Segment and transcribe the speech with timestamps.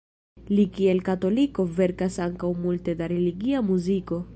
[0.59, 4.25] Li kiel katoliko verkas ankaŭ multe da religia muziko.